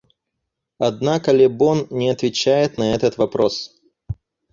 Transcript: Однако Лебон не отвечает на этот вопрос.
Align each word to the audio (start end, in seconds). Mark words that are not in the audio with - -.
Однако 0.79 1.31
Лебон 1.31 1.85
не 1.91 2.09
отвечает 2.09 2.79
на 2.79 2.95
этот 2.95 3.17
вопрос. 3.19 3.79